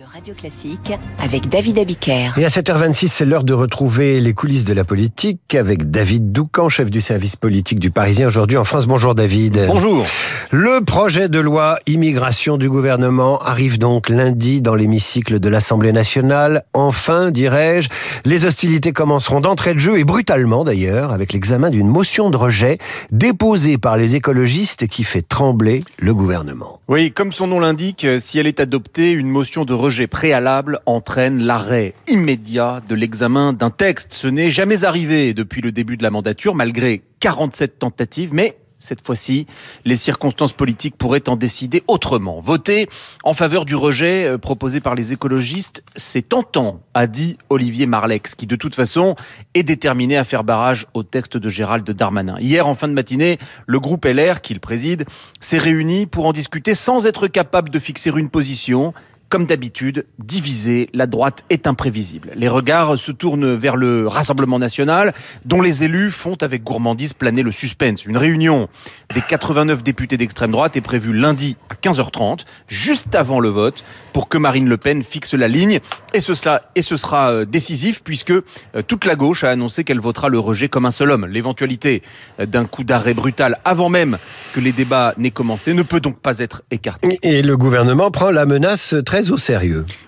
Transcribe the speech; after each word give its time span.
de 0.00 0.04
Radio 0.10 0.34
Classique 0.34 0.92
avec 1.18 1.48
David 1.48 1.78
Abiker. 1.78 2.30
Et 2.38 2.44
à 2.44 2.48
7h26, 2.48 3.08
c'est 3.08 3.26
l'heure 3.26 3.44
de 3.44 3.52
retrouver 3.52 4.20
les 4.20 4.32
coulisses 4.32 4.64
de 4.64 4.72
la 4.72 4.84
politique 4.84 5.54
avec 5.54 5.90
David 5.90 6.32
Doucan, 6.32 6.70
chef 6.70 6.90
du 6.90 7.02
service 7.02 7.36
politique 7.36 7.78
du 7.78 7.90
Parisien 7.90 8.26
aujourd'hui 8.26 8.56
en 8.56 8.64
France. 8.64 8.86
Bonjour 8.86 9.14
David. 9.14 9.66
Bonjour. 9.66 10.06
Le 10.52 10.82
projet 10.82 11.28
de 11.28 11.38
loi 11.38 11.78
immigration 11.86 12.56
du 12.56 12.70
gouvernement 12.70 13.40
arrive 13.40 13.78
donc 13.78 14.08
lundi 14.08 14.62
dans 14.62 14.74
l'hémicycle 14.74 15.38
de 15.38 15.48
l'Assemblée 15.50 15.92
nationale. 15.92 16.64
Enfin, 16.72 17.30
dirais-je, 17.30 17.90
les 18.24 18.46
hostilités 18.46 18.92
commenceront 18.92 19.40
d'entrée 19.40 19.74
de 19.74 19.80
jeu 19.80 19.98
et 19.98 20.04
brutalement 20.04 20.64
d'ailleurs 20.64 21.12
avec 21.12 21.34
l'examen 21.34 21.68
d'une 21.68 21.88
motion 21.88 22.30
de 22.30 22.38
rejet 22.38 22.78
déposée 23.12 23.76
par 23.76 23.98
les 23.98 24.16
écologistes 24.16 24.86
qui 24.86 25.04
fait 25.04 25.22
trembler 25.22 25.82
le 25.98 26.14
gouvernement. 26.14 26.80
Oui, 26.88 27.12
comme 27.12 27.32
son 27.32 27.46
nom 27.46 27.60
l'indique, 27.60 28.06
si 28.18 28.38
elle 28.38 28.46
est 28.46 28.60
adoptée, 28.60 29.12
une 29.12 29.28
motion 29.28 29.64
de 29.64 29.74
rejet 29.74 29.89
préalable 30.06 30.80
entraîne 30.86 31.42
l'arrêt 31.42 31.94
immédiat 32.06 32.80
de 32.88 32.94
l'examen 32.94 33.52
d'un 33.52 33.70
texte. 33.70 34.12
Ce 34.12 34.28
n'est 34.28 34.50
jamais 34.50 34.84
arrivé 34.84 35.34
depuis 35.34 35.60
le 35.60 35.72
début 35.72 35.96
de 35.96 36.02
la 36.02 36.10
mandature, 36.10 36.54
malgré 36.54 37.02
47 37.20 37.78
tentatives, 37.78 38.32
mais 38.32 38.56
cette 38.80 39.04
fois-ci, 39.04 39.46
les 39.84 39.96
circonstances 39.96 40.54
politiques 40.54 40.96
pourraient 40.96 41.28
en 41.28 41.36
décider 41.36 41.84
autrement. 41.86 42.40
Voter 42.40 42.88
en 43.24 43.34
faveur 43.34 43.66
du 43.66 43.76
rejet 43.76 44.24
euh, 44.24 44.38
proposé 44.38 44.80
par 44.80 44.94
les 44.94 45.12
écologistes, 45.12 45.84
c'est 45.96 46.30
tentant, 46.30 46.80
a 46.94 47.06
dit 47.06 47.36
Olivier 47.50 47.84
Marlex, 47.84 48.34
qui 48.34 48.46
de 48.46 48.56
toute 48.56 48.74
façon 48.74 49.16
est 49.52 49.62
déterminé 49.64 50.16
à 50.16 50.24
faire 50.24 50.44
barrage 50.44 50.86
au 50.94 51.02
texte 51.02 51.36
de 51.36 51.48
Gérald 51.50 51.88
Darmanin. 51.90 52.38
Hier, 52.40 52.66
en 52.66 52.74
fin 52.74 52.88
de 52.88 52.94
matinée, 52.94 53.38
le 53.66 53.78
groupe 53.80 54.06
LR, 54.06 54.40
qu'il 54.40 54.60
préside, 54.60 55.04
s'est 55.40 55.58
réuni 55.58 56.06
pour 56.06 56.24
en 56.24 56.32
discuter 56.32 56.74
sans 56.74 57.04
être 57.04 57.28
capable 57.28 57.68
de 57.68 57.78
fixer 57.78 58.10
une 58.16 58.30
position. 58.30 58.94
Comme 59.30 59.46
d'habitude, 59.46 60.06
divisé, 60.18 60.90
la 60.92 61.06
droite 61.06 61.44
est 61.50 61.68
imprévisible. 61.68 62.32
Les 62.34 62.48
regards 62.48 62.98
se 62.98 63.12
tournent 63.12 63.54
vers 63.54 63.76
le 63.76 64.08
Rassemblement 64.08 64.58
national, 64.58 65.14
dont 65.44 65.62
les 65.62 65.84
élus 65.84 66.10
font 66.10 66.34
avec 66.40 66.64
gourmandise 66.64 67.12
planer 67.12 67.44
le 67.44 67.52
suspense. 67.52 68.06
Une 68.06 68.16
réunion 68.16 68.68
des 69.14 69.20
89 69.20 69.84
députés 69.84 70.16
d'extrême 70.16 70.50
droite 70.50 70.76
est 70.76 70.80
prévue 70.80 71.12
lundi 71.12 71.56
à 71.68 71.74
15h30, 71.74 72.40
juste 72.66 73.14
avant 73.14 73.38
le 73.38 73.50
vote, 73.50 73.84
pour 74.12 74.28
que 74.28 74.36
Marine 74.36 74.68
Le 74.68 74.76
Pen 74.76 75.04
fixe 75.04 75.34
la 75.34 75.46
ligne. 75.46 75.78
Et 76.12 76.18
ce 76.18 76.34
sera, 76.34 76.62
et 76.74 76.82
ce 76.82 76.96
sera 76.96 77.30
euh, 77.30 77.44
décisif, 77.44 78.02
puisque 78.02 78.32
euh, 78.32 78.42
toute 78.84 79.04
la 79.04 79.14
gauche 79.14 79.44
a 79.44 79.50
annoncé 79.50 79.84
qu'elle 79.84 80.00
votera 80.00 80.28
le 80.28 80.40
rejet 80.40 80.68
comme 80.68 80.86
un 80.86 80.90
seul 80.90 81.12
homme. 81.12 81.26
L'éventualité 81.26 82.02
euh, 82.40 82.46
d'un 82.46 82.64
coup 82.64 82.82
d'arrêt 82.82 83.14
brutal 83.14 83.58
avant 83.64 83.90
même 83.90 84.18
que 84.54 84.58
les 84.58 84.72
débats 84.72 85.14
n'aient 85.18 85.30
commencé 85.30 85.72
ne 85.72 85.84
peut 85.84 86.00
donc 86.00 86.18
pas 86.18 86.40
être 86.40 86.62
écartée. 86.72 87.20
Et 87.22 87.42
le 87.42 87.56
gouvernement 87.56 88.10
prend 88.10 88.32
la 88.32 88.44
menace 88.44 88.96
très 89.04 89.19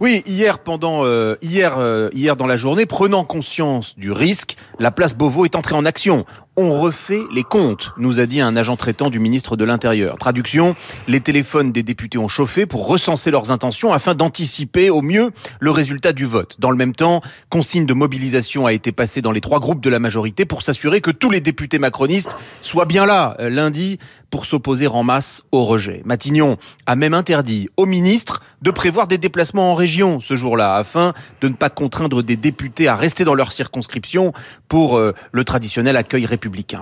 Oui, 0.00 0.22
hier 0.26 0.58
pendant 0.58 1.04
euh, 1.04 1.36
hier 1.42 1.78
euh, 1.78 2.10
hier 2.12 2.36
dans 2.36 2.46
la 2.46 2.56
journée, 2.56 2.86
prenant 2.86 3.24
conscience 3.24 3.96
du 3.98 4.12
risque, 4.12 4.56
la 4.78 4.90
place 4.90 5.14
Beauvau 5.14 5.44
est 5.44 5.56
entrée 5.56 5.74
en 5.74 5.84
action 5.84 6.24
on 6.60 6.76
refait 6.76 7.22
les 7.32 7.44
comptes, 7.44 7.92
nous 7.98 8.18
a 8.18 8.26
dit 8.26 8.40
un 8.40 8.56
agent 8.56 8.74
traitant 8.74 9.10
du 9.10 9.20
ministre 9.20 9.56
de 9.56 9.64
l'Intérieur. 9.64 10.18
Traduction, 10.18 10.74
les 11.06 11.20
téléphones 11.20 11.70
des 11.70 11.84
députés 11.84 12.18
ont 12.18 12.26
chauffé 12.26 12.66
pour 12.66 12.88
recenser 12.88 13.30
leurs 13.30 13.52
intentions 13.52 13.92
afin 13.92 14.16
d'anticiper 14.16 14.90
au 14.90 15.00
mieux 15.00 15.30
le 15.60 15.70
résultat 15.70 16.12
du 16.12 16.24
vote. 16.24 16.56
Dans 16.58 16.72
le 16.72 16.76
même 16.76 16.96
temps, 16.96 17.20
consigne 17.48 17.86
de 17.86 17.94
mobilisation 17.94 18.66
a 18.66 18.72
été 18.72 18.90
passée 18.90 19.22
dans 19.22 19.30
les 19.30 19.40
trois 19.40 19.60
groupes 19.60 19.80
de 19.80 19.88
la 19.88 20.00
majorité 20.00 20.46
pour 20.46 20.62
s'assurer 20.62 21.00
que 21.00 21.12
tous 21.12 21.30
les 21.30 21.40
députés 21.40 21.78
macronistes 21.78 22.36
soient 22.60 22.86
bien 22.86 23.06
là 23.06 23.36
euh, 23.38 23.48
lundi 23.48 24.00
pour 24.30 24.44
s'opposer 24.44 24.88
en 24.88 25.04
masse 25.04 25.44
au 25.52 25.64
rejet. 25.64 26.02
Matignon 26.04 26.56
a 26.86 26.96
même 26.96 27.14
interdit 27.14 27.68
aux 27.76 27.86
ministres 27.86 28.42
de 28.62 28.70
prévoir 28.70 29.06
des 29.06 29.16
déplacements 29.16 29.72
en 29.72 29.74
région 29.74 30.20
ce 30.20 30.34
jour-là 30.34 30.74
afin 30.74 31.14
de 31.40 31.48
ne 31.48 31.54
pas 31.54 31.70
contraindre 31.70 32.22
des 32.22 32.36
députés 32.36 32.88
à 32.88 32.96
rester 32.96 33.24
dans 33.24 33.34
leur 33.34 33.52
circonscription 33.52 34.32
pour 34.66 34.98
euh, 34.98 35.14
le 35.32 35.44
traditionnel 35.44 35.96
accueil 35.96 36.26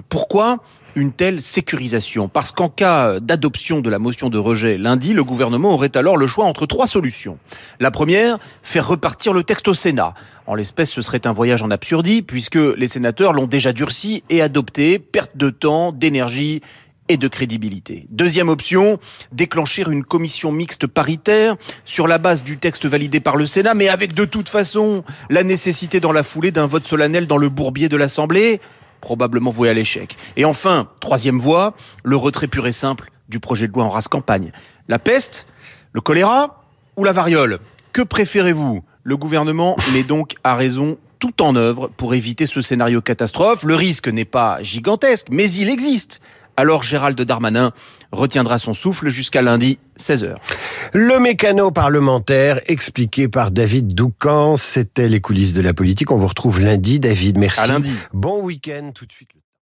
pourquoi 0.09 0.59
une 0.94 1.12
telle 1.12 1.43
sécurisation? 1.43 2.28
Parce 2.28 2.53
qu'en 2.53 2.69
cas 2.69 3.21
d'adoption 3.21 3.81
de 3.81 3.91
la 3.91 3.99
motion 3.99 4.31
de 4.31 4.38
rejet 4.38 4.78
lundi, 4.78 5.12
le 5.12 5.25
gouvernement 5.25 5.75
aurait 5.75 5.97
alors 5.97 6.16
le 6.16 6.27
choix 6.27 6.47
entre 6.47 6.66
trois 6.66 6.87
solutions. 6.87 7.38
La 7.81 7.91
première, 7.91 8.38
faire 8.62 8.87
repartir 8.88 9.32
le 9.32 9.43
texte 9.43 9.69
au 9.69 9.75
Sénat. 9.75 10.15
En 10.47 10.54
l'espèce, 10.54 10.91
ce 10.91 11.03
serait 11.03 11.27
un 11.27 11.32
voyage 11.32 11.62
en 11.62 11.71
absurdie, 11.71 12.22
puisque 12.22 12.56
les 12.56 12.88
sénateurs 12.88 13.32
l'ont 13.32 13.47
déjà 13.47 13.72
durci 13.72 14.22
et 14.31 14.41
adopté, 14.41 14.99
perte 14.99 15.37
de 15.37 15.50
temps, 15.50 15.93
d'énergie 15.93 16.62
et 17.09 17.16
de 17.16 17.28
crédibilité. 17.28 18.06
Deuxième 18.10 18.48
option, 18.48 18.98
déclencher 19.33 19.84
une 19.88 20.04
commission 20.04 20.50
mixte 20.50 20.87
paritaire 20.87 21.56
sur 21.84 22.09
la 22.09 22.19
base 22.19 22.43
du 22.43 22.59
texte 22.59 22.87
validé 22.87 23.21
par 23.21 23.37
le 23.37 23.47
Sénat, 23.47 23.75
mais 23.75 23.88
avec 23.88 24.12
de 24.15 24.25
toute 24.25 24.48
façon 24.48 25.04
la 25.31 25.44
nécessité 25.44 26.00
dans 26.00 26.12
la 26.12 26.22
foulée 26.22 26.50
d'un 26.50 26.66
vote 26.66 26.87
solennel 26.87 27.27
dans 27.27 27.38
le 27.38 27.48
bourbier 27.48 27.88
de 27.88 27.97
l'Assemblée 27.97 28.60
probablement 29.06 29.53
voué 29.53 29.69
à 29.69 29.72
l'échec. 29.72 30.17
Et 30.37 30.44
enfin, 30.44 30.89
troisième 30.99 31.39
voie, 31.39 31.75
le 32.03 32.17
retrait 32.17 32.49
pur 32.49 32.67
et 32.67 32.72
simple 32.72 33.12
du 33.28 33.39
projet 33.39 33.69
de 33.69 33.72
loi 33.72 33.84
en 33.84 33.89
race 33.89 34.09
campagne. 34.09 34.50
La 34.89 34.99
peste, 34.99 35.47
le 35.93 36.00
choléra 36.00 36.65
ou 36.97 37.05
la 37.05 37.12
variole? 37.12 37.61
Que 37.93 38.03
préférez-vous? 38.03 38.83
Le 39.05 39.16
gouvernement 39.16 39.77
met 39.95 40.03
donc 40.03 40.34
à 40.43 40.56
raison 40.56 40.99
tout 41.21 41.41
en 41.41 41.55
œuvre 41.55 41.89
pour 41.97 42.15
éviter 42.15 42.47
ce 42.47 42.61
scénario 42.61 43.00
catastrophe. 43.00 43.62
Le 43.62 43.77
risque 43.77 44.09
n'est 44.09 44.25
pas 44.25 44.61
gigantesque, 44.65 45.28
mais 45.31 45.49
il 45.53 45.69
existe 45.69 46.21
alors 46.56 46.83
Gérald 46.83 47.21
Darmanin 47.21 47.72
retiendra 48.12 48.59
son 48.59 48.72
souffle 48.72 49.09
jusqu'à 49.09 49.43
lundi 49.43 49.78
16h. 49.99 50.37
Le 50.93 51.19
mécano 51.19 51.71
parlementaire 51.71 52.61
expliqué 52.67 53.28
par 53.28 53.50
David 53.50 53.94
Doucan, 53.94 54.56
c'était 54.56 55.09
les 55.09 55.21
coulisses 55.21 55.55
de 55.55 55.62
la 55.62 55.75
politique. 55.75 56.11
On 56.11 56.19
vous 56.19 56.28
retrouve 56.28 56.61
lundi, 56.61 57.00
David. 57.00 57.39
Merci. 57.39 57.61
À 57.61 57.66
lundi. 57.66 57.93
Bon 58.12 58.43
week-end 58.43 58.91
tout 58.95 59.06
de 59.06 59.12
suite. 59.12 59.31